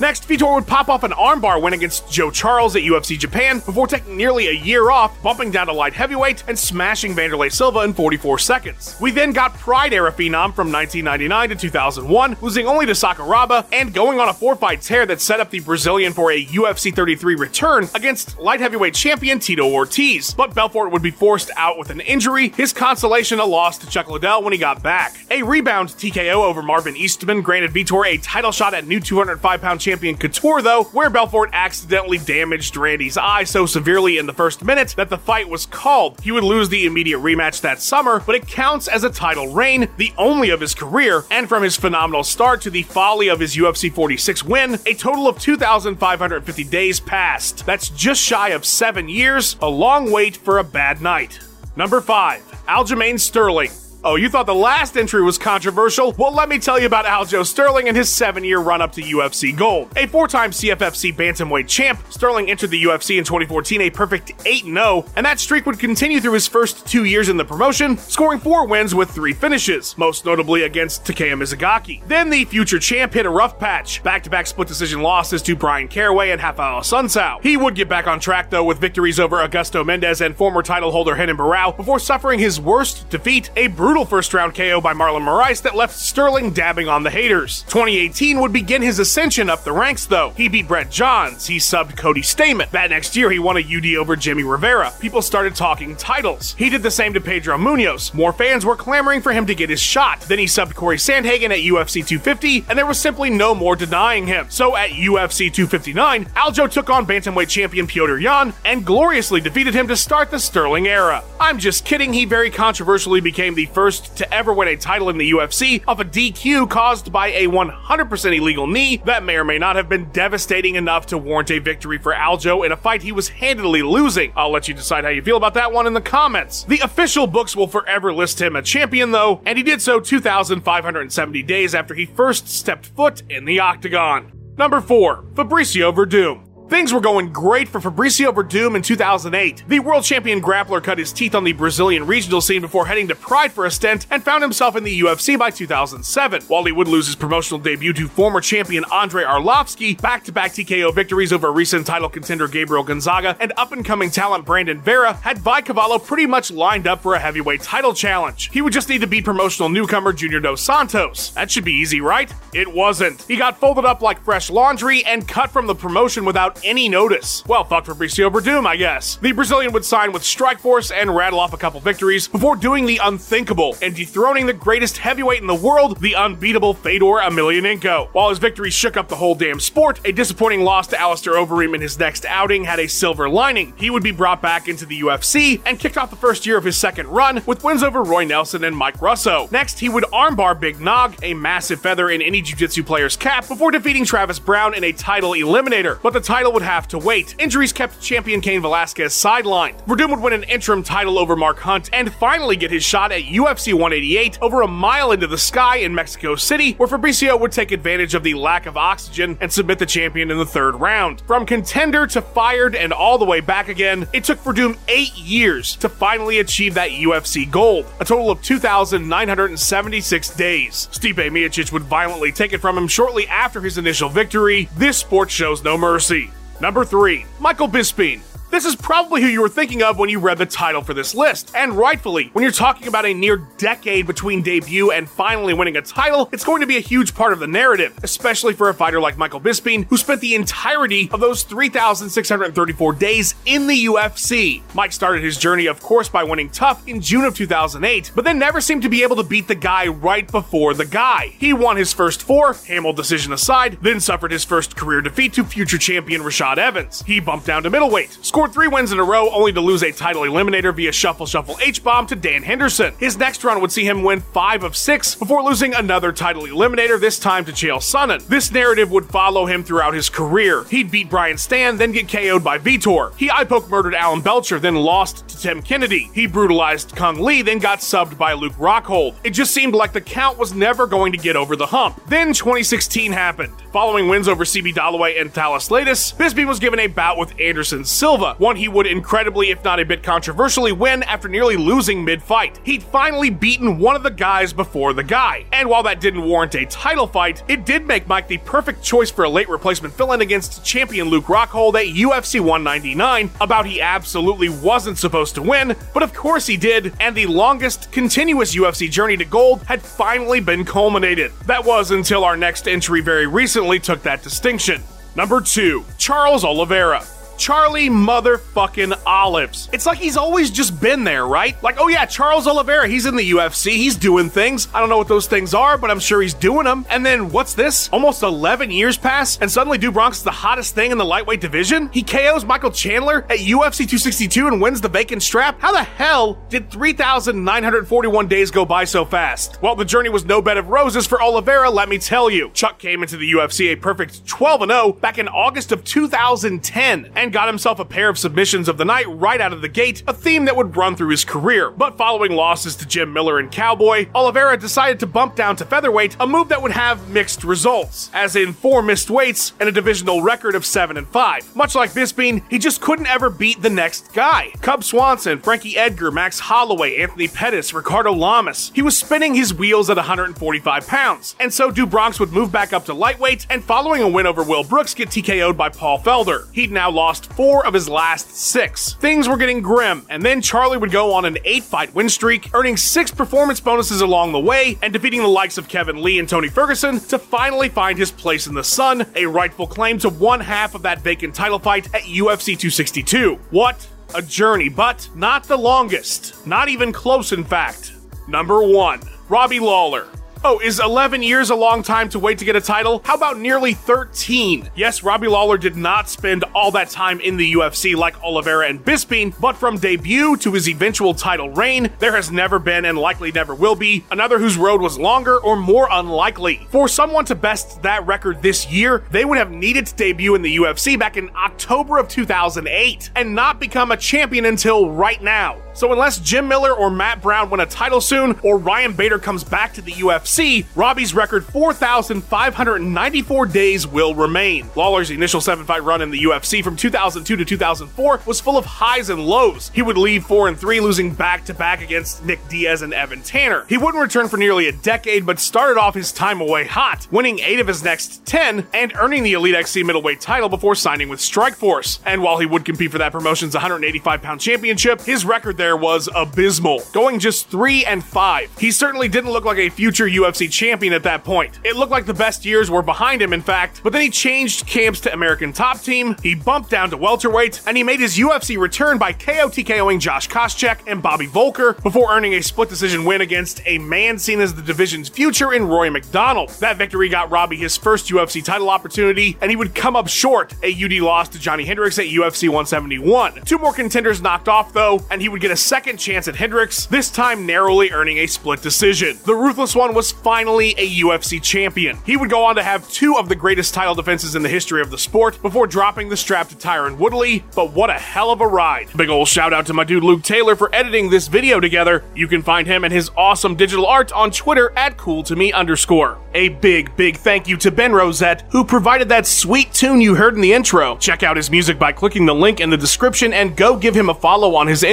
Next, 0.00 0.28
Vitor 0.28 0.54
would 0.54 0.66
pop 0.66 0.88
off 0.88 1.02
an 1.02 1.10
armbar 1.10 1.60
win 1.60 1.72
against 1.72 2.08
Joe 2.08 2.30
Charles 2.30 2.76
at 2.76 2.82
UFC 2.82 3.18
Japan 3.18 3.58
before 3.58 3.88
taking 3.88 4.16
nearly 4.16 4.46
a 4.46 4.52
year 4.52 4.92
off, 4.92 5.20
bumping 5.22 5.50
down 5.50 5.66
to 5.66 5.72
light 5.72 5.92
heavyweight 5.92 6.44
and 6.46 6.56
smashing 6.56 7.16
Vanderlei 7.16 7.50
Silva 7.50 7.80
in 7.80 7.92
44 7.92 8.38
seconds. 8.38 8.96
We 9.00 9.10
then 9.10 9.32
got 9.32 9.54
Pride 9.54 9.92
era 9.92 10.12
phenom 10.12 10.54
from 10.54 10.70
1999 10.70 11.48
to 11.48 11.56
2001, 11.56 12.36
losing 12.40 12.66
only 12.68 12.86
to 12.86 12.92
Sakuraba 12.92 13.66
and 13.72 13.92
going 13.92 14.20
on 14.20 14.28
a 14.28 14.32
four-fight 14.34 14.82
tear 14.82 15.04
that 15.06 15.20
set 15.20 15.40
up 15.40 15.50
the 15.50 15.60
Brazilian 15.60 16.12
for 16.12 16.30
a 16.30 16.44
UFC 16.44 16.94
33 16.94 17.34
return 17.34 17.88
against 17.96 18.38
light 18.38 18.60
heavyweight 18.60 18.94
champion 18.94 19.40
Tito 19.40 19.68
Ortiz. 19.68 20.32
But 20.32 20.54
Belfort 20.54 20.92
would 20.92 21.02
be 21.02 21.10
forced 21.10 21.50
out 21.56 21.76
with 21.76 21.90
an 21.90 22.00
injury, 22.02 22.50
his 22.50 22.72
consolation 22.72 23.40
a 23.40 23.44
loss 23.44 23.78
to 23.78 23.88
Chuck 23.88 24.08
Liddell 24.08 24.44
when 24.44 24.52
he 24.52 24.58
got 24.60 24.80
back. 24.80 25.16
A 25.32 25.42
rebound 25.42 25.88
TKO 25.88 26.34
over 26.34 26.62
Marvin 26.62 26.96
Eastman 26.96 27.42
granted 27.42 27.72
Vitor 27.72 28.06
a 28.06 28.16
title 28.18 28.52
shot 28.52 28.74
at 28.74 28.86
new 28.86 29.00
205 29.00 29.60
pound 29.60 29.80
champion 29.88 30.18
Couture, 30.18 30.60
though, 30.60 30.84
where 30.92 31.08
Belfort 31.08 31.48
accidentally 31.54 32.18
damaged 32.18 32.76
Randy's 32.76 33.16
eye 33.16 33.44
so 33.44 33.64
severely 33.64 34.18
in 34.18 34.26
the 34.26 34.34
first 34.34 34.62
minute 34.62 34.92
that 34.98 35.08
the 35.08 35.16
fight 35.16 35.48
was 35.48 35.64
called. 35.64 36.20
He 36.20 36.30
would 36.30 36.44
lose 36.44 36.68
the 36.68 36.84
immediate 36.84 37.20
rematch 37.20 37.62
that 37.62 37.80
summer, 37.80 38.20
but 38.20 38.34
it 38.34 38.46
counts 38.46 38.86
as 38.86 39.02
a 39.02 39.08
title 39.08 39.54
reign, 39.54 39.88
the 39.96 40.12
only 40.18 40.50
of 40.50 40.60
his 40.60 40.74
career, 40.74 41.24
and 41.30 41.48
from 41.48 41.62
his 41.62 41.74
phenomenal 41.74 42.22
start 42.22 42.60
to 42.60 42.70
the 42.70 42.82
folly 42.82 43.28
of 43.28 43.40
his 43.40 43.56
UFC 43.56 43.90
46 43.90 44.44
win, 44.44 44.78
a 44.84 44.92
total 44.92 45.26
of 45.26 45.38
2,550 45.38 46.64
days 46.64 47.00
passed. 47.00 47.64
That's 47.64 47.88
just 47.88 48.20
shy 48.20 48.50
of 48.50 48.66
seven 48.66 49.08
years, 49.08 49.56
a 49.62 49.70
long 49.70 50.10
wait 50.10 50.36
for 50.36 50.58
a 50.58 50.64
bad 50.64 51.00
night. 51.00 51.40
Number 51.76 52.02
5. 52.02 52.42
Aljamain 52.68 53.18
Sterling. 53.18 53.70
Oh, 54.10 54.16
you 54.16 54.30
thought 54.30 54.46
the 54.46 54.54
last 54.54 54.96
entry 54.96 55.22
was 55.22 55.36
controversial? 55.36 56.12
Well, 56.12 56.32
let 56.32 56.48
me 56.48 56.58
tell 56.58 56.80
you 56.80 56.86
about 56.86 57.04
Aljo 57.04 57.44
Sterling 57.44 57.88
and 57.88 57.96
his 57.96 58.08
seven 58.08 58.42
year 58.42 58.58
run 58.58 58.80
up 58.80 58.90
to 58.92 59.02
UFC 59.02 59.54
Gold. 59.54 59.92
A 59.96 60.06
four 60.06 60.26
time 60.26 60.50
CFFC 60.50 61.14
Bantamweight 61.14 61.68
champ, 61.68 62.00
Sterling 62.08 62.48
entered 62.50 62.70
the 62.70 62.82
UFC 62.82 63.18
in 63.18 63.24
2014 63.24 63.82
a 63.82 63.90
perfect 63.90 64.32
8 64.46 64.64
0, 64.64 65.04
and 65.14 65.26
that 65.26 65.38
streak 65.38 65.66
would 65.66 65.78
continue 65.78 66.22
through 66.22 66.32
his 66.32 66.46
first 66.46 66.86
two 66.86 67.04
years 67.04 67.28
in 67.28 67.36
the 67.36 67.44
promotion, 67.44 67.98
scoring 67.98 68.40
four 68.40 68.66
wins 68.66 68.94
with 68.94 69.10
three 69.10 69.34
finishes, 69.34 69.94
most 69.98 70.24
notably 70.24 70.62
against 70.62 71.04
Takeya 71.04 71.34
Mizugaki. 71.34 72.02
Then 72.08 72.30
the 72.30 72.46
future 72.46 72.78
champ 72.78 73.12
hit 73.12 73.26
a 73.26 73.30
rough 73.30 73.58
patch, 73.58 74.02
back 74.02 74.22
to 74.22 74.30
back 74.30 74.46
split 74.46 74.68
decision 74.68 75.02
losses 75.02 75.42
to 75.42 75.54
Bryan 75.54 75.86
Caraway 75.86 76.30
and 76.30 76.40
Rafael 76.42 76.80
Assunção. 76.80 77.42
He 77.42 77.58
would 77.58 77.74
get 77.74 77.90
back 77.90 78.06
on 78.06 78.20
track 78.20 78.48
though 78.48 78.64
with 78.64 78.78
victories 78.78 79.20
over 79.20 79.36
Augusto 79.46 79.84
Mendes 79.84 80.22
and 80.22 80.34
former 80.34 80.62
title 80.62 80.92
holder 80.92 81.12
Renan 81.12 81.36
Barao 81.36 81.76
before 81.76 81.98
suffering 81.98 82.38
his 82.38 82.58
worst 82.58 83.06
defeat, 83.10 83.50
a 83.54 83.66
brutal 83.66 83.97
first 84.04 84.34
round 84.34 84.54
KO 84.54 84.80
by 84.80 84.94
Marlon 84.94 85.22
Moraes 85.22 85.62
that 85.62 85.74
left 85.74 85.96
Sterling 85.96 86.52
dabbing 86.52 86.88
on 86.88 87.02
the 87.02 87.10
haters. 87.10 87.62
2018 87.68 88.40
would 88.40 88.52
begin 88.52 88.82
his 88.82 88.98
ascension 88.98 89.50
up 89.50 89.64
the 89.64 89.72
ranks 89.72 90.06
though. 90.06 90.30
He 90.36 90.48
beat 90.48 90.68
Brett 90.68 90.90
Johns, 90.90 91.46
he 91.46 91.56
subbed 91.56 91.96
Cody 91.96 92.22
Stamann. 92.22 92.70
That 92.70 92.90
next 92.90 93.16
year 93.16 93.30
he 93.30 93.38
won 93.38 93.56
a 93.56 93.60
UD 93.60 93.96
over 93.96 94.16
Jimmy 94.16 94.42
Rivera. 94.42 94.92
People 95.00 95.22
started 95.22 95.54
talking 95.54 95.96
titles. 95.96 96.54
He 96.54 96.70
did 96.70 96.82
the 96.82 96.90
same 96.90 97.14
to 97.14 97.20
Pedro 97.20 97.56
Munhoz. 97.56 98.14
More 98.14 98.32
fans 98.32 98.64
were 98.64 98.76
clamoring 98.76 99.22
for 99.22 99.32
him 99.32 99.46
to 99.46 99.54
get 99.54 99.70
his 99.70 99.80
shot. 99.80 100.20
Then 100.22 100.38
he 100.38 100.44
subbed 100.46 100.74
Corey 100.74 100.96
Sandhagen 100.96 101.50
at 101.50 101.58
UFC 101.58 102.06
250, 102.06 102.66
and 102.68 102.78
there 102.78 102.86
was 102.86 102.98
simply 102.98 103.30
no 103.30 103.54
more 103.54 103.76
denying 103.76 104.26
him. 104.26 104.46
So 104.48 104.76
at 104.76 104.90
UFC 104.90 105.52
259, 105.52 106.26
Aljo 106.26 106.70
took 106.70 106.90
on 106.90 107.06
bantamweight 107.06 107.48
champion 107.48 107.86
Petr 107.86 108.20
Yan 108.20 108.52
and 108.64 108.84
gloriously 108.84 109.40
defeated 109.40 109.74
him 109.74 109.88
to 109.88 109.96
start 109.96 110.30
the 110.30 110.38
Sterling 110.38 110.86
era. 110.86 111.22
I'm 111.40 111.58
just 111.58 111.84
kidding, 111.84 112.12
he 112.12 112.24
very 112.24 112.50
controversially 112.50 113.20
became 113.20 113.54
the 113.54 113.66
first 113.78 114.16
to 114.16 114.34
ever 114.34 114.52
win 114.52 114.66
a 114.66 114.76
title 114.76 115.08
in 115.08 115.18
the 115.18 115.30
UFC 115.30 115.80
off 115.86 116.00
a 116.00 116.04
DQ 116.04 116.68
caused 116.68 117.12
by 117.12 117.28
a 117.28 117.46
100% 117.46 118.36
illegal 118.36 118.66
knee 118.66 119.00
that 119.04 119.22
may 119.22 119.36
or 119.36 119.44
may 119.44 119.56
not 119.56 119.76
have 119.76 119.88
been 119.88 120.10
devastating 120.10 120.74
enough 120.74 121.06
to 121.06 121.16
warrant 121.16 121.52
a 121.52 121.60
victory 121.60 121.96
for 121.96 122.12
Aljo 122.12 122.66
in 122.66 122.72
a 122.72 122.76
fight 122.76 123.02
he 123.02 123.12
was 123.12 123.28
handily 123.28 123.82
losing. 123.82 124.32
I'll 124.34 124.50
let 124.50 124.66
you 124.66 124.74
decide 124.74 125.04
how 125.04 125.10
you 125.10 125.22
feel 125.22 125.36
about 125.36 125.54
that 125.54 125.72
one 125.72 125.86
in 125.86 125.92
the 125.92 126.00
comments. 126.00 126.64
The 126.64 126.80
official 126.80 127.28
books 127.28 127.54
will 127.54 127.68
forever 127.68 128.12
list 128.12 128.42
him 128.42 128.56
a 128.56 128.62
champion 128.62 129.12
though, 129.12 129.42
and 129.46 129.56
he 129.56 129.62
did 129.62 129.80
so 129.80 130.00
2,570 130.00 131.42
days 131.44 131.72
after 131.72 131.94
he 131.94 132.06
first 132.06 132.48
stepped 132.48 132.86
foot 132.86 133.22
in 133.30 133.44
the 133.44 133.60
octagon. 133.60 134.32
Number 134.56 134.80
4. 134.80 135.22
Fabricio 135.34 135.94
Werdum. 135.94 136.47
Things 136.68 136.92
were 136.92 137.00
going 137.00 137.32
great 137.32 137.66
for 137.66 137.80
Fabricio 137.80 138.30
Werdum 138.30 138.76
in 138.76 138.82
2008. 138.82 139.64
The 139.68 139.78
world 139.78 140.04
champion 140.04 140.42
grappler 140.42 140.84
cut 140.84 140.98
his 140.98 141.14
teeth 141.14 141.34
on 141.34 141.42
the 141.42 141.54
Brazilian 141.54 142.06
regional 142.06 142.42
scene 142.42 142.60
before 142.60 142.86
heading 142.86 143.08
to 143.08 143.14
Pride 143.14 143.52
for 143.52 143.64
a 143.64 143.70
stint 143.70 144.06
and 144.10 144.22
found 144.22 144.42
himself 144.42 144.76
in 144.76 144.84
the 144.84 145.00
UFC 145.00 145.38
by 145.38 145.48
2007. 145.48 146.42
While 146.42 146.64
he 146.64 146.72
would 146.72 146.86
lose 146.86 147.06
his 147.06 147.16
promotional 147.16 147.58
debut 147.58 147.94
to 147.94 148.06
former 148.06 148.42
champion 148.42 148.84
Andre 148.92 149.24
Arlovski, 149.24 149.98
back-to-back 150.00 150.52
TKO 150.52 150.94
victories 150.94 151.32
over 151.32 151.50
recent 151.50 151.86
title 151.86 152.10
contender 152.10 152.46
Gabriel 152.46 152.84
Gonzaga 152.84 153.34
and 153.40 153.54
up-and-coming 153.56 154.10
talent 154.10 154.44
Brandon 154.44 154.78
Vera 154.78 155.14
had 155.14 155.38
Vai 155.38 155.62
Cavalo 155.62 156.04
pretty 156.04 156.26
much 156.26 156.50
lined 156.50 156.86
up 156.86 157.00
for 157.00 157.14
a 157.14 157.18
heavyweight 157.18 157.62
title 157.62 157.94
challenge. 157.94 158.50
He 158.52 158.60
would 158.60 158.74
just 158.74 158.90
need 158.90 159.00
to 159.00 159.06
beat 159.06 159.24
promotional 159.24 159.70
newcomer 159.70 160.12
Junior 160.12 160.40
Dos 160.40 160.60
Santos. 160.60 161.30
That 161.30 161.50
should 161.50 161.64
be 161.64 161.72
easy, 161.72 162.02
right? 162.02 162.30
It 162.52 162.70
wasn't. 162.70 163.22
He 163.22 163.38
got 163.38 163.58
folded 163.58 163.86
up 163.86 164.02
like 164.02 164.22
fresh 164.22 164.50
laundry 164.50 165.02
and 165.06 165.26
cut 165.26 165.50
from 165.50 165.66
the 165.66 165.74
promotion 165.74 166.26
without 166.26 166.57
any 166.64 166.88
notice. 166.88 167.44
Well, 167.46 167.64
fuck 167.64 167.84
Fabricio 167.86 168.30
Werdum, 168.30 168.66
I 168.66 168.76
guess. 168.76 169.16
The 169.16 169.32
Brazilian 169.32 169.72
would 169.72 169.84
sign 169.84 170.12
with 170.12 170.22
Strikeforce 170.22 170.92
and 170.94 171.14
rattle 171.14 171.40
off 171.40 171.52
a 171.52 171.56
couple 171.56 171.80
victories 171.80 172.28
before 172.28 172.56
doing 172.56 172.86
the 172.86 172.98
unthinkable 173.02 173.76
and 173.82 173.94
dethroning 173.94 174.46
the 174.46 174.52
greatest 174.52 174.98
heavyweight 174.98 175.40
in 175.40 175.46
the 175.46 175.54
world, 175.54 176.00
the 176.00 176.14
unbeatable 176.14 176.74
Fedor 176.74 177.20
Emelianenko. 177.22 178.08
While 178.12 178.30
his 178.30 178.38
victory 178.38 178.70
shook 178.70 178.96
up 178.96 179.08
the 179.08 179.16
whole 179.16 179.34
damn 179.34 179.60
sport, 179.60 180.00
a 180.04 180.12
disappointing 180.12 180.62
loss 180.62 180.86
to 180.88 181.00
Alistair 181.00 181.34
Overeem 181.34 181.74
in 181.74 181.80
his 181.80 181.98
next 181.98 182.24
outing 182.26 182.64
had 182.64 182.78
a 182.78 182.88
silver 182.88 183.28
lining. 183.28 183.72
He 183.76 183.90
would 183.90 184.02
be 184.02 184.12
brought 184.12 184.42
back 184.42 184.68
into 184.68 184.86
the 184.86 185.00
UFC 185.00 185.60
and 185.66 185.78
kicked 185.78 185.96
off 185.96 186.10
the 186.10 186.16
first 186.16 186.46
year 186.46 186.58
of 186.58 186.64
his 186.64 186.76
second 186.76 187.08
run 187.08 187.42
with 187.46 187.64
wins 187.64 187.82
over 187.82 188.02
Roy 188.02 188.24
Nelson 188.24 188.64
and 188.64 188.76
Mike 188.76 188.98
Russow. 188.98 189.50
Next, 189.50 189.78
he 189.78 189.88
would 189.88 190.04
armbar 190.04 190.58
Big 190.58 190.80
Nog, 190.80 191.16
a 191.22 191.34
massive 191.34 191.80
feather 191.80 192.10
in 192.10 192.22
any 192.22 192.42
jiu-jitsu 192.42 192.82
player's 192.82 193.16
cap, 193.16 193.46
before 193.48 193.70
defeating 193.70 194.04
Travis 194.04 194.38
Browne 194.38 194.74
in 194.74 194.84
a 194.84 194.92
title 194.92 195.32
eliminator. 195.32 196.00
But 196.02 196.12
the 196.12 196.20
title 196.20 196.47
would 196.52 196.62
have 196.62 196.88
to 196.88 196.98
wait. 196.98 197.34
Injuries 197.38 197.72
kept 197.72 198.00
champion 198.00 198.40
Cain 198.40 198.60
Velasquez 198.62 199.12
sidelined. 199.12 199.84
Werdum 199.86 200.10
would 200.10 200.20
win 200.20 200.32
an 200.32 200.44
interim 200.44 200.82
title 200.82 201.18
over 201.18 201.36
Mark 201.36 201.58
Hunt 201.58 201.90
and 201.92 202.12
finally 202.14 202.56
get 202.56 202.70
his 202.70 202.84
shot 202.84 203.12
at 203.12 203.22
UFC 203.22 203.72
188 203.72 204.38
over 204.40 204.62
a 204.62 204.68
mile 204.68 205.12
into 205.12 205.26
the 205.26 205.38
sky 205.38 205.76
in 205.76 205.94
Mexico 205.94 206.34
City, 206.34 206.72
where 206.74 206.88
Fabricio 206.88 207.38
would 207.38 207.52
take 207.52 207.72
advantage 207.72 208.14
of 208.14 208.22
the 208.22 208.34
lack 208.34 208.66
of 208.66 208.76
oxygen 208.76 209.36
and 209.40 209.52
submit 209.52 209.78
the 209.78 209.86
champion 209.86 210.30
in 210.30 210.38
the 210.38 210.46
third 210.46 210.74
round. 210.76 211.22
From 211.22 211.46
contender 211.46 212.06
to 212.08 212.22
fired 212.22 212.74
and 212.74 212.92
all 212.92 213.18
the 213.18 213.24
way 213.24 213.40
back 213.40 213.68
again, 213.68 214.06
it 214.12 214.24
took 214.24 214.38
Werdum 214.44 214.76
eight 214.88 215.14
years 215.16 215.76
to 215.76 215.88
finally 215.88 216.38
achieve 216.38 216.74
that 216.74 216.90
UFC 216.90 217.50
gold, 217.50 217.86
a 218.00 218.04
total 218.04 218.30
of 218.30 218.42
2,976 218.42 220.30
days. 220.36 220.88
Stipe 220.92 221.14
Miocic 221.30 221.72
would 221.72 221.82
violently 221.82 222.32
take 222.32 222.52
it 222.52 222.58
from 222.58 222.76
him 222.78 222.88
shortly 222.88 223.26
after 223.28 223.60
his 223.60 223.78
initial 223.78 224.08
victory. 224.08 224.68
This 224.76 224.98
sport 224.98 225.30
shows 225.30 225.62
no 225.64 225.76
mercy. 225.76 226.30
Number 226.60 226.84
3. 226.84 227.24
Michael 227.40 227.68
Bisping. 227.68 228.20
This 228.50 228.64
is 228.64 228.74
probably 228.74 229.20
who 229.20 229.28
you 229.28 229.42
were 229.42 229.48
thinking 229.50 229.82
of 229.82 229.98
when 229.98 230.08
you 230.08 230.18
read 230.18 230.38
the 230.38 230.46
title 230.46 230.82
for 230.82 230.94
this 230.94 231.14
list, 231.14 231.52
and 231.54 231.74
rightfully, 231.74 232.30
when 232.32 232.42
you're 232.42 232.50
talking 232.50 232.88
about 232.88 233.04
a 233.04 233.12
near 233.12 233.36
decade 233.58 234.06
between 234.06 234.40
debut 234.40 234.90
and 234.90 235.08
finally 235.08 235.52
winning 235.52 235.76
a 235.76 235.82
title, 235.82 236.30
it's 236.32 236.46
going 236.46 236.62
to 236.62 236.66
be 236.66 236.78
a 236.78 236.80
huge 236.80 237.14
part 237.14 237.34
of 237.34 237.40
the 237.40 237.46
narrative, 237.46 237.98
especially 238.02 238.54
for 238.54 238.70
a 238.70 238.74
fighter 238.74 239.00
like 239.00 239.18
Michael 239.18 239.38
Bisping, 239.40 239.86
who 239.88 239.98
spent 239.98 240.22
the 240.22 240.34
entirety 240.34 241.10
of 241.12 241.20
those 241.20 241.42
3,634 241.42 242.92
days 242.94 243.34
in 243.44 243.66
the 243.66 243.84
UFC. 243.84 244.62
Mike 244.74 244.92
started 244.92 245.22
his 245.22 245.36
journey, 245.36 245.66
of 245.66 245.80
course, 245.80 246.08
by 246.08 246.24
winning 246.24 246.48
TUF 246.48 246.88
in 246.88 247.02
June 247.02 247.26
of 247.26 247.36
2008, 247.36 248.12
but 248.14 248.24
then 248.24 248.38
never 248.38 248.62
seemed 248.62 248.82
to 248.82 248.88
be 248.88 249.02
able 249.02 249.16
to 249.16 249.22
beat 249.22 249.46
the 249.46 249.54
guy 249.54 249.88
right 249.88 250.30
before 250.32 250.72
the 250.72 250.86
guy. 250.86 251.34
He 251.38 251.52
won 251.52 251.76
his 251.76 251.92
first 251.92 252.22
four, 252.22 252.54
Hamill 252.54 252.94
decision 252.94 253.34
aside, 253.34 253.76
then 253.82 254.00
suffered 254.00 254.32
his 254.32 254.44
first 254.44 254.74
career 254.74 255.02
defeat 255.02 255.34
to 255.34 255.44
future 255.44 255.78
champion 255.78 256.22
Rashad 256.22 256.56
Evans. 256.56 257.02
He 257.02 257.20
bumped 257.20 257.46
down 257.46 257.62
to 257.64 257.70
middleweight, 257.70 258.16
scored 258.38 258.52
three 258.52 258.68
wins 258.68 258.92
in 258.92 259.00
a 259.00 259.04
row, 259.04 259.28
only 259.30 259.52
to 259.52 259.60
lose 259.60 259.82
a 259.82 259.90
title 259.90 260.22
eliminator 260.22 260.72
via 260.72 260.92
shuffle 260.92 261.26
shuffle 261.26 261.58
H 261.60 261.82
bomb 261.82 262.06
to 262.06 262.14
Dan 262.14 262.44
Henderson. 262.44 262.94
His 263.00 263.18
next 263.18 263.42
run 263.42 263.60
would 263.60 263.72
see 263.72 263.84
him 263.84 264.04
win 264.04 264.20
five 264.20 264.62
of 264.62 264.76
six 264.76 265.16
before 265.16 265.42
losing 265.42 265.74
another 265.74 266.12
title 266.12 266.44
eliminator, 266.44 267.00
this 267.00 267.18
time 267.18 267.44
to 267.46 267.50
Chael 267.50 267.78
Sonnen. 267.78 268.24
This 268.28 268.52
narrative 268.52 268.92
would 268.92 269.06
follow 269.06 269.46
him 269.46 269.64
throughout 269.64 269.92
his 269.92 270.08
career. 270.08 270.62
He'd 270.70 270.88
beat 270.88 271.10
Brian 271.10 271.36
Stann, 271.36 271.78
then 271.78 271.90
get 271.90 272.06
KO'd 272.06 272.44
by 272.44 272.60
Vitor. 272.60 273.12
He 273.16 273.28
eye 273.28 273.42
poke 273.42 273.68
murdered 273.68 273.96
Alan 273.96 274.20
Belcher, 274.20 274.60
then 274.60 274.76
lost 274.76 275.26
to 275.26 275.40
Tim 275.40 275.60
Kennedy. 275.60 276.08
He 276.14 276.28
brutalized 276.28 276.94
Cung 276.94 277.20
Le, 277.20 277.42
then 277.42 277.58
got 277.58 277.80
subbed 277.80 278.16
by 278.16 278.34
Luke 278.34 278.52
Rockhold. 278.52 279.16
It 279.24 279.30
just 279.30 279.52
seemed 279.52 279.74
like 279.74 279.92
the 279.92 280.00
count 280.00 280.38
was 280.38 280.54
never 280.54 280.86
going 280.86 281.10
to 281.10 281.18
get 281.18 281.34
over 281.34 281.56
the 281.56 281.66
hump. 281.66 282.00
Then 282.06 282.32
2016 282.32 283.10
happened. 283.10 283.52
Following 283.72 284.08
wins 284.08 284.28
over 284.28 284.44
CB 284.44 284.74
Dollaway 284.74 285.20
and 285.20 285.32
Thales 285.32 285.68
Leites, 285.68 286.16
Bisping 286.16 286.46
was 286.46 286.58
given 286.58 286.78
a 286.78 286.86
bout 286.86 287.18
with 287.18 287.38
Anderson 287.40 287.84
Silva, 287.84 288.27
one 288.36 288.56
he 288.56 288.68
would 288.68 288.86
incredibly, 288.86 289.50
if 289.50 289.62
not 289.64 289.80
a 289.80 289.84
bit 289.84 290.02
controversially, 290.02 290.72
win 290.72 291.02
after 291.04 291.28
nearly 291.28 291.56
losing 291.56 292.04
mid 292.04 292.22
fight. 292.22 292.60
He'd 292.64 292.82
finally 292.82 293.30
beaten 293.30 293.78
one 293.78 293.96
of 293.96 294.02
the 294.02 294.10
guys 294.10 294.52
before 294.52 294.92
the 294.92 295.02
guy. 295.02 295.44
And 295.52 295.68
while 295.68 295.82
that 295.84 296.00
didn't 296.00 296.22
warrant 296.22 296.54
a 296.54 296.66
title 296.66 297.06
fight, 297.06 297.42
it 297.48 297.64
did 297.64 297.86
make 297.86 298.06
Mike 298.06 298.28
the 298.28 298.38
perfect 298.38 298.82
choice 298.82 299.10
for 299.10 299.24
a 299.24 299.28
late 299.28 299.48
replacement 299.48 299.94
fill 299.94 300.12
in 300.12 300.20
against 300.20 300.64
champion 300.64 301.08
Luke 301.08 301.26
Rockhold 301.26 301.74
at 301.74 301.94
UFC 301.94 302.40
199, 302.40 303.30
about 303.40 303.66
he 303.66 303.80
absolutely 303.80 304.48
wasn't 304.48 304.98
supposed 304.98 305.34
to 305.34 305.42
win, 305.42 305.76
but 305.94 306.02
of 306.02 306.14
course 306.14 306.46
he 306.46 306.56
did, 306.56 306.94
and 307.00 307.16
the 307.16 307.26
longest 307.26 307.90
continuous 307.92 308.54
UFC 308.54 308.90
journey 308.90 309.16
to 309.16 309.24
gold 309.24 309.62
had 309.64 309.82
finally 309.82 310.40
been 310.40 310.64
culminated. 310.64 311.32
That 311.46 311.64
was 311.64 311.90
until 311.90 312.24
our 312.24 312.36
next 312.36 312.68
entry 312.68 313.00
very 313.00 313.26
recently 313.26 313.78
took 313.78 314.02
that 314.02 314.22
distinction. 314.22 314.82
Number 315.16 315.40
2, 315.40 315.84
Charles 315.98 316.44
Oliveira. 316.44 317.04
Charlie 317.38 317.88
motherfucking 317.88 319.00
Olives. 319.06 319.68
It's 319.72 319.86
like 319.86 319.98
he's 319.98 320.16
always 320.16 320.50
just 320.50 320.80
been 320.80 321.04
there, 321.04 321.26
right? 321.26 321.60
Like, 321.62 321.76
oh 321.78 321.88
yeah, 321.88 322.04
Charles 322.04 322.46
Oliveira, 322.46 322.88
he's 322.88 323.06
in 323.06 323.14
the 323.16 323.30
UFC, 323.30 323.72
he's 323.76 323.94
doing 323.96 324.28
things. 324.28 324.68
I 324.74 324.80
don't 324.80 324.88
know 324.88 324.98
what 324.98 325.08
those 325.08 325.28
things 325.28 325.54
are, 325.54 325.78
but 325.78 325.90
I'm 325.90 326.00
sure 326.00 326.20
he's 326.20 326.34
doing 326.34 326.64
them. 326.64 326.84
And 326.90 327.06
then 327.06 327.30
what's 327.30 327.54
this? 327.54 327.88
Almost 327.90 328.22
11 328.22 328.70
years 328.72 328.98
pass, 328.98 329.38
and 329.38 329.50
suddenly 329.50 329.78
Do 329.78 329.92
Bronx 329.92 330.18
is 330.18 330.24
the 330.24 330.30
hottest 330.30 330.74
thing 330.74 330.90
in 330.90 330.98
the 330.98 331.04
lightweight 331.04 331.40
division? 331.40 331.88
He 331.92 332.02
KOs 332.02 332.44
Michael 332.44 332.72
Chandler 332.72 333.22
at 333.30 333.38
UFC 333.38 333.78
262 333.78 334.48
and 334.48 334.60
wins 334.60 334.80
the 334.80 334.88
vacant 334.88 335.22
strap? 335.22 335.60
How 335.60 335.70
the 335.72 335.84
hell 335.84 336.38
did 336.48 336.70
3,941 336.70 338.28
days 338.28 338.50
go 338.50 338.64
by 338.64 338.84
so 338.84 339.04
fast? 339.04 339.62
Well, 339.62 339.76
the 339.76 339.84
journey 339.84 340.08
was 340.08 340.24
no 340.24 340.42
bed 340.42 340.58
of 340.58 340.68
roses 340.68 341.06
for 341.06 341.22
Oliveira, 341.22 341.70
let 341.70 341.88
me 341.88 341.98
tell 341.98 342.28
you. 342.28 342.50
Chuck 342.50 342.78
came 342.78 343.02
into 343.02 343.16
the 343.16 343.30
UFC 343.32 343.72
a 343.72 343.76
perfect 343.76 344.26
12 344.26 344.68
0 344.68 344.92
back 344.94 345.18
in 345.18 345.28
August 345.28 345.70
of 345.70 345.84
2010 345.84 347.12
and 347.14 347.27
got 347.32 347.48
himself 347.48 347.78
a 347.78 347.84
pair 347.84 348.08
of 348.08 348.18
submissions 348.18 348.68
of 348.68 348.78
the 348.78 348.84
night 348.84 349.06
right 349.08 349.40
out 349.40 349.52
of 349.52 349.62
the 349.62 349.68
gate, 349.68 350.02
a 350.06 350.12
theme 350.12 350.44
that 350.46 350.56
would 350.56 350.76
run 350.76 350.96
through 350.96 351.10
his 351.10 351.24
career. 351.24 351.70
But 351.70 351.96
following 351.96 352.32
losses 352.32 352.76
to 352.76 352.86
Jim 352.86 353.12
Miller 353.12 353.38
and 353.38 353.50
Cowboy, 353.50 354.08
Oliveira 354.14 354.56
decided 354.56 355.00
to 355.00 355.06
bump 355.06 355.34
down 355.34 355.56
to 355.56 355.64
featherweight, 355.64 356.16
a 356.20 356.26
move 356.26 356.48
that 356.48 356.62
would 356.62 356.72
have 356.72 357.08
mixed 357.08 357.44
results, 357.44 358.10
as 358.12 358.36
in 358.36 358.52
four 358.52 358.82
missed 358.82 359.10
weights 359.10 359.52
and 359.60 359.68
a 359.68 359.72
divisional 359.72 360.22
record 360.22 360.54
of 360.54 360.66
7 360.66 360.96
and 360.96 361.08
5. 361.08 361.56
Much 361.56 361.74
like 361.74 361.92
Bisping, 361.92 362.42
he 362.50 362.58
just 362.58 362.80
couldn't 362.80 363.06
ever 363.06 363.30
beat 363.30 363.62
the 363.62 363.70
next 363.70 364.12
guy. 364.12 364.52
Cub 364.60 364.84
Swanson, 364.84 365.38
Frankie 365.38 365.76
Edgar, 365.76 366.10
Max 366.10 366.38
Holloway, 366.38 366.96
Anthony 366.96 367.28
Pettis, 367.28 367.72
Ricardo 367.72 368.12
Lamas. 368.12 368.72
He 368.74 368.82
was 368.82 368.96
spinning 368.96 369.34
his 369.34 369.54
wheels 369.54 369.90
at 369.90 369.96
145 369.96 370.86
pounds, 370.86 371.36
and 371.40 371.52
so 371.52 371.70
Do 371.70 371.86
Bronx 371.86 372.20
would 372.20 372.32
move 372.32 372.52
back 372.52 372.72
up 372.72 372.84
to 372.86 372.94
lightweight, 372.94 373.46
and 373.50 373.62
following 373.62 374.02
a 374.02 374.08
win 374.08 374.26
over 374.26 374.42
Will 374.42 374.64
Brooks, 374.64 374.94
get 374.94 375.08
TKO'd 375.08 375.56
by 375.56 375.68
Paul 375.68 375.98
Felder. 375.98 376.52
He'd 376.52 376.70
now 376.70 376.90
lost 376.90 377.17
four 377.26 377.66
of 377.66 377.74
his 377.74 377.88
last 377.88 378.36
six. 378.36 378.94
Things 378.94 379.28
were 379.28 379.36
getting 379.36 379.60
grim, 379.60 380.06
and 380.10 380.22
then 380.22 380.40
Charlie 380.40 380.78
would 380.78 380.90
go 380.90 381.12
on 381.12 381.24
an 381.24 381.38
eight 381.44 381.64
fight 381.64 381.94
win 381.94 382.08
streak, 382.08 382.50
earning 382.54 382.76
six 382.76 383.10
performance 383.10 383.60
bonuses 383.60 384.00
along 384.00 384.32
the 384.32 384.40
way, 384.40 384.78
and 384.82 384.92
defeating 384.92 385.22
the 385.22 385.28
likes 385.28 385.58
of 385.58 385.68
Kevin 385.68 386.02
Lee 386.02 386.18
and 386.18 386.28
Tony 386.28 386.48
Ferguson 386.48 387.00
to 387.00 387.18
finally 387.18 387.68
find 387.68 387.98
his 387.98 388.10
place 388.10 388.46
in 388.46 388.54
the 388.54 388.64
sun, 388.64 389.06
a 389.16 389.26
rightful 389.26 389.66
claim 389.66 389.98
to 389.98 390.08
one 390.08 390.40
half 390.40 390.74
of 390.74 390.82
that 390.82 391.00
vacant 391.02 391.34
title 391.34 391.58
fight 391.58 391.86
at 391.94 392.02
UFC 392.02 392.58
262. 392.58 393.34
What 393.50 393.86
a 394.14 394.22
journey, 394.22 394.68
but 394.68 395.08
not 395.14 395.44
the 395.44 395.56
longest. 395.56 396.46
Not 396.46 396.68
even 396.68 396.92
close, 396.92 397.32
in 397.32 397.44
fact. 397.44 397.92
Number 398.26 398.62
one, 398.62 399.00
Robbie 399.28 399.60
Lawler. 399.60 400.08
Oh, 400.44 400.60
is 400.60 400.78
11 400.78 401.24
years 401.24 401.50
a 401.50 401.54
long 401.56 401.82
time 401.82 402.08
to 402.10 402.18
wait 402.18 402.38
to 402.38 402.44
get 402.44 402.54
a 402.54 402.60
title? 402.60 403.02
How 403.04 403.16
about 403.16 403.38
nearly 403.38 403.74
13? 403.74 404.70
Yes, 404.76 405.02
Robbie 405.02 405.26
Lawler 405.26 405.58
did 405.58 405.74
not 405.74 406.08
spend 406.08 406.44
all 406.54 406.70
that 406.72 406.90
time 406.90 407.20
in 407.20 407.36
the 407.36 407.54
UFC 407.54 407.96
like 407.96 408.22
Oliveira 408.22 408.68
and 408.68 408.84
Bisping, 408.84 409.38
but 409.40 409.56
from 409.56 409.78
debut 409.78 410.36
to 410.36 410.52
his 410.52 410.68
eventual 410.68 411.12
title 411.12 411.50
reign, 411.50 411.90
there 411.98 412.14
has 412.14 412.30
never 412.30 412.60
been 412.60 412.84
and 412.84 412.96
likely 412.96 413.32
never 413.32 413.52
will 413.52 413.74
be 413.74 414.04
another 414.12 414.38
whose 414.38 414.56
road 414.56 414.80
was 414.80 414.96
longer 414.96 415.38
or 415.38 415.56
more 415.56 415.88
unlikely. 415.90 416.68
For 416.70 416.86
someone 416.86 417.24
to 417.24 417.34
best 417.34 417.82
that 417.82 418.06
record 418.06 418.40
this 418.40 418.70
year, 418.70 419.02
they 419.10 419.24
would 419.24 419.38
have 419.38 419.50
needed 419.50 419.86
to 419.86 419.96
debut 419.96 420.36
in 420.36 420.42
the 420.42 420.56
UFC 420.56 420.96
back 420.96 421.16
in 421.16 421.30
October 421.34 421.98
of 421.98 422.06
2008 422.06 423.10
and 423.16 423.34
not 423.34 423.58
become 423.58 423.90
a 423.90 423.96
champion 423.96 424.44
until 424.44 424.88
right 424.88 425.20
now. 425.20 425.60
So 425.78 425.92
unless 425.92 426.18
Jim 426.18 426.48
Miller 426.48 426.72
or 426.72 426.90
Matt 426.90 427.22
Brown 427.22 427.50
win 427.50 427.60
a 427.60 427.66
title 427.66 428.00
soon, 428.00 428.36
or 428.42 428.58
Ryan 428.58 428.94
Bader 428.94 429.20
comes 429.20 429.44
back 429.44 429.72
to 429.74 429.80
the 429.80 429.92
UFC, 429.92 430.66
Robbie's 430.74 431.14
record 431.14 431.44
4,594 431.44 433.46
days 433.46 433.86
will 433.86 434.12
remain. 434.12 434.68
Lawler's 434.74 435.12
initial 435.12 435.40
seven 435.40 435.64
fight 435.64 435.84
run 435.84 436.02
in 436.02 436.10
the 436.10 436.24
UFC 436.24 436.64
from 436.64 436.74
2002 436.74 437.36
to 437.36 437.44
2004 437.44 438.22
was 438.26 438.40
full 438.40 438.58
of 438.58 438.64
highs 438.64 439.08
and 439.08 439.24
lows. 439.24 439.70
He 439.72 439.82
would 439.82 439.96
leave 439.96 440.24
4 440.24 440.48
and 440.48 440.58
3, 440.58 440.80
losing 440.80 441.14
back 441.14 441.44
to 441.44 441.54
back 441.54 441.80
against 441.80 442.24
Nick 442.24 442.40
Diaz 442.48 442.82
and 442.82 442.92
Evan 442.92 443.22
Tanner. 443.22 443.64
He 443.68 443.78
wouldn't 443.78 444.02
return 444.02 444.26
for 444.26 444.36
nearly 444.36 444.66
a 444.66 444.72
decade, 444.72 445.24
but 445.24 445.38
started 445.38 445.78
off 445.78 445.94
his 445.94 446.10
time 446.10 446.40
away 446.40 446.64
hot, 446.64 447.06
winning 447.12 447.38
8 447.38 447.60
of 447.60 447.68
his 447.68 447.84
next 447.84 448.26
10 448.26 448.66
and 448.74 448.92
earning 448.96 449.22
the 449.22 449.34
Elite 449.34 449.54
XC 449.54 449.84
middleweight 449.84 450.20
title 450.20 450.48
before 450.48 450.74
signing 450.74 451.08
with 451.08 451.20
Strikeforce. 451.20 452.00
And 452.04 452.20
while 452.20 452.38
he 452.38 452.46
would 452.46 452.64
compete 452.64 452.90
for 452.90 452.98
that 452.98 453.12
promotion's 453.12 453.54
185 453.54 454.22
pound 454.22 454.40
championship, 454.40 455.02
his 455.02 455.24
record 455.24 455.56
there 455.56 455.67
was 455.76 456.08
abysmal, 456.14 456.82
going 456.92 457.18
just 457.18 457.48
3 457.48 457.84
and 457.84 458.02
5. 458.02 458.58
He 458.58 458.70
certainly 458.70 459.08
didn't 459.08 459.30
look 459.30 459.44
like 459.44 459.58
a 459.58 459.68
future 459.68 460.06
UFC 460.06 460.50
champion 460.50 460.92
at 460.92 461.02
that 461.02 461.24
point. 461.24 461.58
It 461.64 461.76
looked 461.76 461.92
like 461.92 462.06
the 462.06 462.14
best 462.14 462.44
years 462.44 462.70
were 462.70 462.82
behind 462.82 463.20
him, 463.22 463.32
in 463.32 463.42
fact, 463.42 463.82
but 463.82 463.92
then 463.92 464.02
he 464.02 464.10
changed 464.10 464.66
camps 464.66 465.00
to 465.00 465.12
American 465.12 465.52
Top 465.52 465.80
Team, 465.80 466.16
he 466.22 466.34
bumped 466.34 466.70
down 466.70 466.90
to 466.90 466.96
welterweight, 466.96 467.62
and 467.66 467.76
he 467.76 467.82
made 467.82 468.00
his 468.00 468.16
UFC 468.16 468.58
return 468.58 468.98
by 468.98 469.12
KO 469.12 469.48
TKOing 469.48 470.00
Josh 470.00 470.28
Koscheck 470.28 470.80
and 470.86 471.02
Bobby 471.02 471.26
Voelker 471.26 471.80
before 471.82 472.12
earning 472.12 472.34
a 472.34 472.42
split 472.42 472.68
decision 472.68 473.04
win 473.04 473.20
against 473.20 473.60
a 473.66 473.78
man 473.78 474.18
seen 474.18 474.40
as 474.40 474.54
the 474.54 474.62
division's 474.62 475.08
future 475.08 475.52
in 475.52 475.66
Rory 475.66 475.90
MacDonald. 475.90 476.50
That 476.60 476.76
victory 476.76 477.08
got 477.08 477.30
Robbie 477.30 477.56
his 477.56 477.76
first 477.76 478.08
UFC 478.08 478.44
title 478.44 478.70
opportunity, 478.70 479.36
and 479.40 479.50
he 479.50 479.56
would 479.56 479.74
come 479.74 479.96
up 479.96 480.08
short, 480.08 480.54
a 480.62 480.72
UD 480.72 481.02
loss 481.02 481.28
to 481.30 481.38
Johny 481.38 481.64
Hendricks 481.64 481.98
at 481.98 482.06
UFC 482.06 482.48
171. 482.48 483.42
Two 483.44 483.58
more 483.58 483.72
contenders 483.72 484.22
knocked 484.22 484.48
off, 484.48 484.72
though, 484.72 485.04
and 485.10 485.20
he 485.20 485.28
would 485.28 485.40
get 485.40 485.50
a 485.50 485.56
second 485.58 485.98
chance 485.98 486.28
at 486.28 486.36
Hendricks, 486.36 486.86
this 486.86 487.10
time 487.10 487.44
narrowly 487.44 487.90
earning 487.90 488.18
a 488.18 488.26
split 488.26 488.62
decision. 488.62 489.18
The 489.24 489.34
Ruthless 489.34 489.74
One 489.74 489.92
was 489.92 490.12
finally 490.12 490.70
a 490.78 490.88
UFC 491.00 491.42
champion. 491.42 491.98
He 492.06 492.16
would 492.16 492.30
go 492.30 492.44
on 492.44 492.56
to 492.56 492.62
have 492.62 492.88
two 492.90 493.16
of 493.16 493.28
the 493.28 493.34
greatest 493.34 493.74
title 493.74 493.94
defenses 493.94 494.34
in 494.34 494.42
the 494.42 494.48
history 494.48 494.80
of 494.80 494.90
the 494.90 494.98
sport 494.98 495.42
before 495.42 495.66
dropping 495.66 496.08
the 496.08 496.16
strap 496.16 496.48
to 496.48 496.54
Tyron 496.54 496.96
Woodley, 496.96 497.44
but 497.54 497.72
what 497.72 497.90
a 497.90 497.94
hell 497.94 498.30
of 498.30 498.40
a 498.40 498.46
ride. 498.46 498.88
Big 498.96 499.10
ol' 499.10 499.26
shout 499.26 499.52
out 499.52 499.66
to 499.66 499.74
my 499.74 499.84
dude 499.84 500.04
Luke 500.04 500.22
Taylor 500.22 500.56
for 500.56 500.74
editing 500.74 501.10
this 501.10 501.28
video 501.28 501.60
together. 501.60 502.04
You 502.14 502.28
can 502.28 502.42
find 502.42 502.66
him 502.66 502.84
and 502.84 502.92
his 502.92 503.10
awesome 503.16 503.56
digital 503.56 503.86
art 503.86 504.12
on 504.12 504.30
Twitter 504.30 504.72
at 504.76 504.96
cool2me 504.96 505.52
underscore. 505.52 506.18
A 506.34 506.50
big, 506.50 506.94
big 506.96 507.16
thank 507.16 507.48
you 507.48 507.56
to 507.58 507.70
Ben 507.70 507.92
Rosette, 507.92 508.44
who 508.50 508.64
provided 508.64 509.08
that 509.08 509.26
sweet 509.26 509.72
tune 509.72 510.00
you 510.00 510.14
heard 510.14 510.34
in 510.34 510.40
the 510.40 510.52
intro. 510.52 510.96
Check 510.98 511.22
out 511.22 511.36
his 511.36 511.50
music 511.50 511.78
by 511.78 511.92
clicking 511.92 512.26
the 512.26 512.34
link 512.34 512.60
in 512.60 512.70
the 512.70 512.76
description 512.76 513.32
and 513.32 513.56
go 513.56 513.76
give 513.76 513.94
him 513.94 514.08
a 514.08 514.14
follow 514.14 514.54
on 514.54 514.66
his 514.66 514.84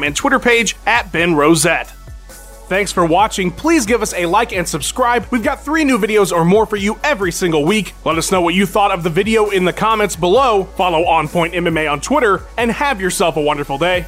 Instagram 0.00 0.06
and 0.06 0.16
Twitter 0.16 0.38
page 0.38 0.76
at 0.86 1.10
Ben 1.12 1.34
Rosette. 1.34 1.88
Thanks 2.68 2.92
for 2.92 3.04
watching. 3.04 3.50
Please 3.50 3.84
give 3.84 4.00
us 4.00 4.14
a 4.14 4.26
like 4.26 4.52
and 4.52 4.68
subscribe. 4.68 5.26
We've 5.32 5.42
got 5.42 5.64
three 5.64 5.84
new 5.84 5.98
videos 5.98 6.30
or 6.30 6.44
more 6.44 6.66
for 6.66 6.76
you 6.76 6.98
every 7.02 7.32
single 7.32 7.64
week. 7.64 7.94
Let 8.04 8.16
us 8.16 8.30
know 8.30 8.40
what 8.40 8.54
you 8.54 8.64
thought 8.64 8.92
of 8.92 9.02
the 9.02 9.10
video 9.10 9.50
in 9.50 9.64
the 9.64 9.72
comments 9.72 10.14
below. 10.14 10.64
Follow 10.76 11.04
On 11.04 11.26
Point 11.26 11.54
MMA 11.54 11.90
on 11.90 12.00
Twitter 12.00 12.42
and 12.56 12.70
have 12.70 13.00
yourself 13.00 13.36
a 13.36 13.40
wonderful 13.40 13.76
day. 13.76 14.06